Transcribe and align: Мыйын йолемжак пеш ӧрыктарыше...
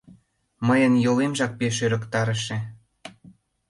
Мыйын 0.67 0.93
йолемжак 1.05 1.51
пеш 1.59 1.75
ӧрыктарыше... 1.85 2.57